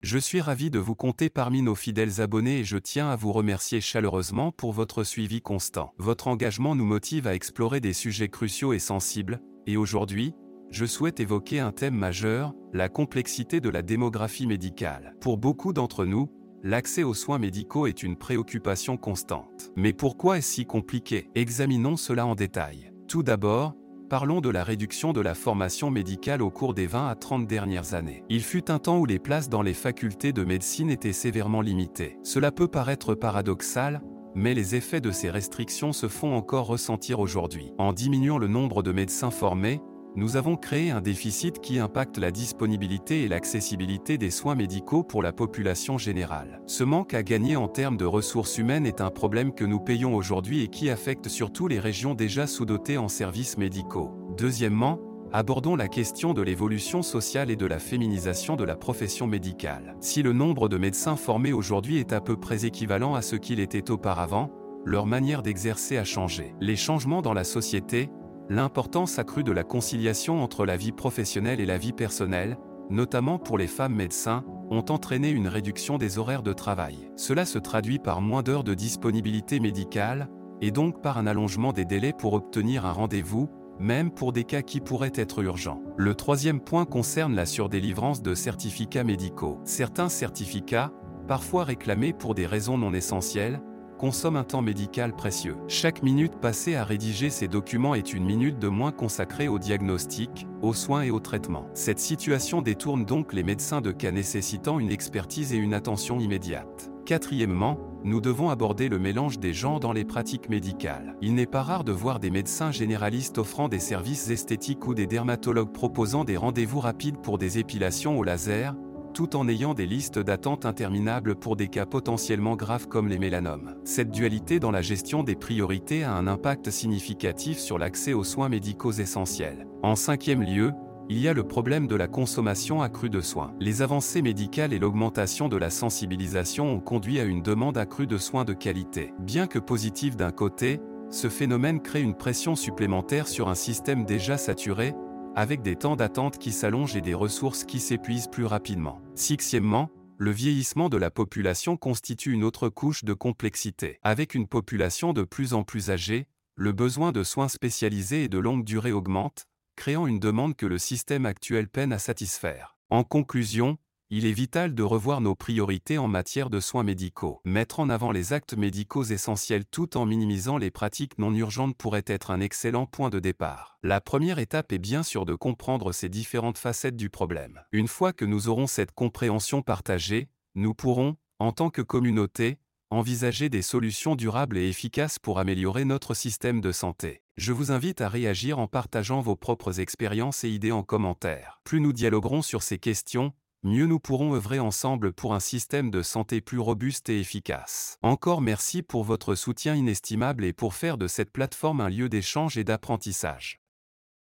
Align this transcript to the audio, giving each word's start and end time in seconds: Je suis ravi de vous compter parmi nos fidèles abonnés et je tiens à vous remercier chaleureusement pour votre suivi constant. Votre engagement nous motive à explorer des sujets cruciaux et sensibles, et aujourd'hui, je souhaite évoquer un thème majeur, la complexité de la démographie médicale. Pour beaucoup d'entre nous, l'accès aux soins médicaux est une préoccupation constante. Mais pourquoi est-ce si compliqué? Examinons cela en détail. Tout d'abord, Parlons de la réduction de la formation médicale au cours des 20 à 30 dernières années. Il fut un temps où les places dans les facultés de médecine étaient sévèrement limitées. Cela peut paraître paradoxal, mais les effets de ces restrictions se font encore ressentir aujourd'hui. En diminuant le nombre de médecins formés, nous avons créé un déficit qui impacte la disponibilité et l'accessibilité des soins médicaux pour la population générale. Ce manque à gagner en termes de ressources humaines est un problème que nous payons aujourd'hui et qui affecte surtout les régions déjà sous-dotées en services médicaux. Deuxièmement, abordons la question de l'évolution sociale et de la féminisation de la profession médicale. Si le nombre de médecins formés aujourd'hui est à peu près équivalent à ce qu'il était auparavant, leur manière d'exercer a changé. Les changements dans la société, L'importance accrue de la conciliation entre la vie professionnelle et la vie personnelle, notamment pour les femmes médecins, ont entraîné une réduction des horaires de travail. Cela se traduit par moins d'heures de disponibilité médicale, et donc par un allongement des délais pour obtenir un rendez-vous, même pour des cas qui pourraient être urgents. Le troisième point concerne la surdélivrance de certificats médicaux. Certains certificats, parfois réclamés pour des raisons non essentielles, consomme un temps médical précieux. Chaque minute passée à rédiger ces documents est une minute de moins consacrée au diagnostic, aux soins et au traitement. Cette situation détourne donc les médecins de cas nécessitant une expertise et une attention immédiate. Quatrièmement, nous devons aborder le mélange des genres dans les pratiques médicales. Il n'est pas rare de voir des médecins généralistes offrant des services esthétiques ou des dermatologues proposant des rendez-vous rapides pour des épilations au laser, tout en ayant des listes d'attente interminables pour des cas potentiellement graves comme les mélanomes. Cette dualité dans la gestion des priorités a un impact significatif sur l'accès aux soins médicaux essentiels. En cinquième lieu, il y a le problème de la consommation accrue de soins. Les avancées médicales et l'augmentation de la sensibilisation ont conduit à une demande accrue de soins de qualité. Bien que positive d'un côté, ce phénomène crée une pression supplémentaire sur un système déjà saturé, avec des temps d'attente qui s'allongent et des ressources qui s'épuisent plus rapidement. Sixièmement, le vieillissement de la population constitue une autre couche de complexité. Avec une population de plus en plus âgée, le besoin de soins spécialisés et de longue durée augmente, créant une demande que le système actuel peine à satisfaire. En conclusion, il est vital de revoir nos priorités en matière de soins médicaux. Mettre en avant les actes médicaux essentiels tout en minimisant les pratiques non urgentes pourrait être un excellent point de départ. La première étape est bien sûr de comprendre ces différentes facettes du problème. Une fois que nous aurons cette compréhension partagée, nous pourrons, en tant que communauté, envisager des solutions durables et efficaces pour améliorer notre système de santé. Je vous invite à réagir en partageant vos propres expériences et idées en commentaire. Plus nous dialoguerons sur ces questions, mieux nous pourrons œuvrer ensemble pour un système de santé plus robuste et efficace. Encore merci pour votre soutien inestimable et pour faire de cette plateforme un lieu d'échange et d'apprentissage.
Je 0.00 0.16
suis 0.16 0.40
ravi 0.40 0.70
de 0.70 0.78
vous 0.78 0.94
compter 0.94 1.28
parmi 1.28 1.60
nos 1.60 1.74
fidèles 1.74 2.20
abonnés 2.20 2.60
et 2.60 2.64
je 2.64 2.78
tiens 2.78 3.10
à 3.10 3.16
vous 3.16 3.32
remercier 3.32 3.80
chaleureusement 3.80 4.52
pour 4.52 4.72
votre 4.72 5.02
suivi 5.02 5.40
constant. 5.40 5.92
Votre 5.98 6.28
engagement 6.28 6.76
nous 6.76 6.84
motive 6.84 7.26
à 7.26 7.34
explorer 7.34 7.80
des 7.80 7.92
sujets 7.92 8.28
cruciaux 8.28 8.72
et 8.72 8.78
sensibles, 8.78 9.40
et 9.66 9.76
aujourd'hui, 9.76 10.34
je 10.70 10.86
souhaite 10.86 11.18
évoquer 11.18 11.58
un 11.58 11.72
thème 11.72 11.96
majeur, 11.96 12.54
la 12.72 12.88
complexité 12.88 13.60
de 13.60 13.68
la 13.68 13.82
démographie 13.82 14.46
médicale. 14.46 15.16
Pour 15.20 15.36
beaucoup 15.36 15.72
d'entre 15.72 16.04
nous, 16.04 16.30
l'accès 16.62 17.02
aux 17.02 17.14
soins 17.14 17.38
médicaux 17.40 17.88
est 17.88 18.04
une 18.04 18.16
préoccupation 18.16 18.96
constante. 18.96 19.72
Mais 19.74 19.92
pourquoi 19.92 20.38
est-ce 20.38 20.52
si 20.52 20.64
compliqué? 20.64 21.28
Examinons 21.34 21.96
cela 21.96 22.24
en 22.24 22.36
détail. 22.36 22.92
Tout 23.08 23.24
d'abord, 23.24 23.74
Parlons 24.08 24.40
de 24.40 24.48
la 24.48 24.64
réduction 24.64 25.12
de 25.12 25.20
la 25.20 25.34
formation 25.34 25.90
médicale 25.90 26.40
au 26.40 26.48
cours 26.48 26.72
des 26.72 26.86
20 26.86 27.08
à 27.08 27.14
30 27.14 27.46
dernières 27.46 27.92
années. 27.92 28.24
Il 28.30 28.42
fut 28.42 28.70
un 28.70 28.78
temps 28.78 28.98
où 28.98 29.04
les 29.04 29.18
places 29.18 29.50
dans 29.50 29.60
les 29.60 29.74
facultés 29.74 30.32
de 30.32 30.44
médecine 30.44 30.88
étaient 30.88 31.12
sévèrement 31.12 31.60
limitées. 31.60 32.16
Cela 32.22 32.50
peut 32.50 32.68
paraître 32.68 33.14
paradoxal, 33.14 34.00
mais 34.34 34.54
les 34.54 34.74
effets 34.74 35.02
de 35.02 35.10
ces 35.10 35.28
restrictions 35.28 35.92
se 35.92 36.08
font 36.08 36.34
encore 36.34 36.68
ressentir 36.68 37.20
aujourd'hui. 37.20 37.74
En 37.76 37.92
diminuant 37.92 38.38
le 38.38 38.48
nombre 38.48 38.82
de 38.82 38.92
médecins 38.92 39.30
formés, 39.30 39.82
nous 40.18 40.36
avons 40.36 40.56
créé 40.56 40.90
un 40.90 41.00
déficit 41.00 41.60
qui 41.60 41.78
impacte 41.78 42.18
la 42.18 42.32
disponibilité 42.32 43.22
et 43.22 43.28
l'accessibilité 43.28 44.18
des 44.18 44.30
soins 44.30 44.56
médicaux 44.56 45.04
pour 45.04 45.22
la 45.22 45.32
population 45.32 45.96
générale. 45.96 46.60
Ce 46.66 46.82
manque 46.82 47.14
à 47.14 47.22
gagner 47.22 47.54
en 47.54 47.68
termes 47.68 47.96
de 47.96 48.04
ressources 48.04 48.58
humaines 48.58 48.84
est 48.84 49.00
un 49.00 49.10
problème 49.10 49.54
que 49.54 49.64
nous 49.64 49.78
payons 49.78 50.16
aujourd'hui 50.16 50.64
et 50.64 50.68
qui 50.68 50.90
affecte 50.90 51.28
surtout 51.28 51.68
les 51.68 51.78
régions 51.78 52.14
déjà 52.14 52.48
sous-dotées 52.48 52.98
en 52.98 53.06
services 53.06 53.58
médicaux. 53.58 54.10
Deuxièmement, 54.36 54.98
abordons 55.32 55.76
la 55.76 55.86
question 55.86 56.34
de 56.34 56.42
l'évolution 56.42 57.02
sociale 57.02 57.48
et 57.48 57.56
de 57.56 57.66
la 57.66 57.78
féminisation 57.78 58.56
de 58.56 58.64
la 58.64 58.74
profession 58.74 59.28
médicale. 59.28 59.94
Si 60.00 60.24
le 60.24 60.32
nombre 60.32 60.68
de 60.68 60.78
médecins 60.78 61.16
formés 61.16 61.52
aujourd'hui 61.52 61.98
est 61.98 62.12
à 62.12 62.20
peu 62.20 62.36
près 62.36 62.64
équivalent 62.64 63.14
à 63.14 63.22
ce 63.22 63.36
qu'il 63.36 63.60
était 63.60 63.92
auparavant, 63.92 64.50
leur 64.84 65.06
manière 65.06 65.42
d'exercer 65.42 65.96
a 65.96 66.04
changé. 66.04 66.56
Les 66.60 66.76
changements 66.76 67.22
dans 67.22 67.34
la 67.34 67.44
société, 67.44 68.10
L'importance 68.50 69.18
accrue 69.18 69.44
de 69.44 69.52
la 69.52 69.62
conciliation 69.62 70.42
entre 70.42 70.64
la 70.64 70.76
vie 70.76 70.92
professionnelle 70.92 71.60
et 71.60 71.66
la 71.66 71.76
vie 71.76 71.92
personnelle, 71.92 72.56
notamment 72.88 73.38
pour 73.38 73.58
les 73.58 73.66
femmes 73.66 73.94
médecins, 73.94 74.42
ont 74.70 74.84
entraîné 74.88 75.30
une 75.30 75.48
réduction 75.48 75.98
des 75.98 76.18
horaires 76.18 76.42
de 76.42 76.54
travail. 76.54 77.10
Cela 77.16 77.44
se 77.44 77.58
traduit 77.58 77.98
par 77.98 78.22
moins 78.22 78.42
d'heures 78.42 78.64
de 78.64 78.74
disponibilité 78.74 79.60
médicale, 79.60 80.28
et 80.60 80.70
donc 80.70 81.02
par 81.02 81.18
un 81.18 81.26
allongement 81.26 81.72
des 81.72 81.84
délais 81.84 82.14
pour 82.16 82.32
obtenir 82.32 82.86
un 82.86 82.92
rendez-vous, 82.92 83.50
même 83.78 84.10
pour 84.10 84.32
des 84.32 84.44
cas 84.44 84.62
qui 84.62 84.80
pourraient 84.80 85.12
être 85.14 85.42
urgents. 85.42 85.82
Le 85.96 86.14
troisième 86.14 86.60
point 86.60 86.84
concerne 86.84 87.34
la 87.34 87.46
surdélivrance 87.46 88.22
de 88.22 88.34
certificats 88.34 89.04
médicaux. 89.04 89.60
Certains 89.64 90.08
certificats, 90.08 90.90
parfois 91.28 91.64
réclamés 91.64 92.12
pour 92.12 92.34
des 92.34 92.46
raisons 92.46 92.78
non 92.78 92.92
essentielles, 92.94 93.60
consomme 93.98 94.36
un 94.36 94.44
temps 94.44 94.62
médical 94.62 95.14
précieux. 95.14 95.56
Chaque 95.66 96.02
minute 96.02 96.36
passée 96.36 96.76
à 96.76 96.84
rédiger 96.84 97.28
ces 97.28 97.48
documents 97.48 97.94
est 97.94 98.14
une 98.14 98.24
minute 98.24 98.58
de 98.58 98.68
moins 98.68 98.92
consacrée 98.92 99.48
au 99.48 99.58
diagnostic, 99.58 100.46
aux 100.62 100.72
soins 100.72 101.02
et 101.02 101.10
au 101.10 101.20
traitement. 101.20 101.66
Cette 101.74 101.98
situation 101.98 102.62
détourne 102.62 103.04
donc 103.04 103.34
les 103.34 103.42
médecins 103.42 103.80
de 103.80 103.90
cas 103.90 104.12
nécessitant 104.12 104.78
une 104.78 104.92
expertise 104.92 105.52
et 105.52 105.56
une 105.56 105.74
attention 105.74 106.20
immédiate. 106.20 106.90
Quatrièmement, 107.04 107.78
nous 108.04 108.20
devons 108.20 108.50
aborder 108.50 108.88
le 108.88 108.98
mélange 108.98 109.38
des 109.38 109.52
genres 109.52 109.80
dans 109.80 109.94
les 109.94 110.04
pratiques 110.04 110.48
médicales. 110.48 111.16
Il 111.20 111.34
n'est 111.34 111.46
pas 111.46 111.62
rare 111.62 111.82
de 111.82 111.90
voir 111.90 112.20
des 112.20 112.30
médecins 112.30 112.70
généralistes 112.70 113.38
offrant 113.38 113.68
des 113.68 113.78
services 113.78 114.30
esthétiques 114.30 114.86
ou 114.86 114.94
des 114.94 115.06
dermatologues 115.06 115.72
proposant 115.72 116.24
des 116.24 116.36
rendez-vous 116.36 116.80
rapides 116.80 117.18
pour 117.18 117.38
des 117.38 117.58
épilations 117.58 118.18
au 118.18 118.22
laser, 118.22 118.74
tout 119.12 119.36
en 119.36 119.48
ayant 119.48 119.74
des 119.74 119.86
listes 119.86 120.18
d'attente 120.18 120.66
interminables 120.66 121.34
pour 121.34 121.56
des 121.56 121.68
cas 121.68 121.86
potentiellement 121.86 122.56
graves 122.56 122.88
comme 122.88 123.08
les 123.08 123.18
mélanomes. 123.18 123.74
Cette 123.84 124.10
dualité 124.10 124.60
dans 124.60 124.70
la 124.70 124.82
gestion 124.82 125.22
des 125.22 125.36
priorités 125.36 126.04
a 126.04 126.14
un 126.14 126.26
impact 126.26 126.70
significatif 126.70 127.58
sur 127.58 127.78
l'accès 127.78 128.12
aux 128.12 128.24
soins 128.24 128.48
médicaux 128.48 128.92
essentiels. 128.92 129.66
En 129.82 129.96
cinquième 129.96 130.42
lieu, 130.42 130.72
il 131.10 131.18
y 131.18 131.28
a 131.28 131.32
le 131.32 131.44
problème 131.44 131.86
de 131.86 131.96
la 131.96 132.06
consommation 132.06 132.82
accrue 132.82 133.08
de 133.08 133.22
soins. 133.22 133.54
Les 133.60 133.80
avancées 133.80 134.20
médicales 134.20 134.74
et 134.74 134.78
l'augmentation 134.78 135.48
de 135.48 135.56
la 135.56 135.70
sensibilisation 135.70 136.70
ont 136.70 136.80
conduit 136.80 137.18
à 137.18 137.24
une 137.24 137.42
demande 137.42 137.78
accrue 137.78 138.06
de 138.06 138.18
soins 138.18 138.44
de 138.44 138.52
qualité. 138.52 139.14
Bien 139.18 139.46
que 139.46 139.58
positive 139.58 140.16
d'un 140.16 140.32
côté, 140.32 140.80
ce 141.10 141.30
phénomène 141.30 141.80
crée 141.80 142.02
une 142.02 142.14
pression 142.14 142.54
supplémentaire 142.54 143.26
sur 143.26 143.48
un 143.48 143.54
système 143.54 144.04
déjà 144.04 144.36
saturé, 144.36 144.94
avec 145.34 145.62
des 145.62 145.76
temps 145.76 145.96
d'attente 145.96 146.38
qui 146.38 146.52
s'allongent 146.52 146.96
et 146.96 147.00
des 147.00 147.14
ressources 147.14 147.64
qui 147.64 147.80
s'épuisent 147.80 148.28
plus 148.28 148.44
rapidement. 148.44 149.00
Sixièmement, 149.14 149.90
le 150.16 150.30
vieillissement 150.32 150.88
de 150.88 150.96
la 150.96 151.10
population 151.10 151.76
constitue 151.76 152.32
une 152.32 152.42
autre 152.42 152.68
couche 152.68 153.04
de 153.04 153.14
complexité. 153.14 154.00
Avec 154.02 154.34
une 154.34 154.48
population 154.48 155.12
de 155.12 155.22
plus 155.22 155.54
en 155.54 155.62
plus 155.62 155.90
âgée, 155.90 156.26
le 156.56 156.72
besoin 156.72 157.12
de 157.12 157.22
soins 157.22 157.48
spécialisés 157.48 158.24
et 158.24 158.28
de 158.28 158.38
longue 158.38 158.64
durée 158.64 158.90
augmente, 158.90 159.46
créant 159.76 160.08
une 160.08 160.18
demande 160.18 160.56
que 160.56 160.66
le 160.66 160.78
système 160.78 161.24
actuel 161.24 161.68
peine 161.68 161.92
à 161.92 162.00
satisfaire. 162.00 162.76
En 162.90 163.04
conclusion, 163.04 163.78
il 164.10 164.24
est 164.24 164.32
vital 164.32 164.74
de 164.74 164.82
revoir 164.82 165.20
nos 165.20 165.34
priorités 165.34 165.98
en 165.98 166.08
matière 166.08 166.48
de 166.48 166.60
soins 166.60 166.82
médicaux. 166.82 167.40
Mettre 167.44 167.78
en 167.78 167.90
avant 167.90 168.10
les 168.10 168.32
actes 168.32 168.56
médicaux 168.56 169.04
essentiels 169.04 169.66
tout 169.66 169.98
en 169.98 170.06
minimisant 170.06 170.56
les 170.56 170.70
pratiques 170.70 171.18
non 171.18 171.34
urgentes 171.34 171.76
pourrait 171.76 172.04
être 172.06 172.30
un 172.30 172.40
excellent 172.40 172.86
point 172.86 173.10
de 173.10 173.20
départ. 173.20 173.78
La 173.82 174.00
première 174.00 174.38
étape 174.38 174.72
est 174.72 174.78
bien 174.78 175.02
sûr 175.02 175.26
de 175.26 175.34
comprendre 175.34 175.92
ces 175.92 176.08
différentes 176.08 176.56
facettes 176.56 176.96
du 176.96 177.10
problème. 177.10 177.60
Une 177.70 177.86
fois 177.86 178.14
que 178.14 178.24
nous 178.24 178.48
aurons 178.48 178.66
cette 178.66 178.92
compréhension 178.92 179.60
partagée, 179.60 180.30
nous 180.54 180.72
pourrons, 180.72 181.16
en 181.38 181.52
tant 181.52 181.68
que 181.68 181.82
communauté, 181.82 182.58
envisager 182.90 183.50
des 183.50 183.60
solutions 183.60 184.16
durables 184.16 184.56
et 184.56 184.68
efficaces 184.68 185.18
pour 185.18 185.38
améliorer 185.38 185.84
notre 185.84 186.14
système 186.14 186.62
de 186.62 186.72
santé. 186.72 187.22
Je 187.36 187.52
vous 187.52 187.70
invite 187.70 188.00
à 188.00 188.08
réagir 188.08 188.58
en 188.58 188.68
partageant 188.68 189.20
vos 189.20 189.36
propres 189.36 189.80
expériences 189.80 190.44
et 190.44 190.48
idées 190.48 190.72
en 190.72 190.82
commentaire. 190.82 191.60
Plus 191.64 191.80
nous 191.82 191.92
dialoguerons 191.92 192.40
sur 192.40 192.62
ces 192.62 192.78
questions, 192.78 193.34
mieux 193.62 193.86
nous 193.86 193.98
pourrons 193.98 194.34
œuvrer 194.34 194.58
ensemble 194.58 195.12
pour 195.12 195.34
un 195.34 195.40
système 195.40 195.90
de 195.90 196.02
santé 196.02 196.40
plus 196.40 196.58
robuste 196.58 197.08
et 197.08 197.20
efficace. 197.20 197.98
Encore 198.02 198.40
merci 198.40 198.82
pour 198.82 199.04
votre 199.04 199.34
soutien 199.34 199.74
inestimable 199.74 200.44
et 200.44 200.52
pour 200.52 200.74
faire 200.74 200.98
de 200.98 201.08
cette 201.08 201.32
plateforme 201.32 201.80
un 201.80 201.88
lieu 201.88 202.08
d'échange 202.08 202.56
et 202.56 202.64
d'apprentissage. 202.64 203.60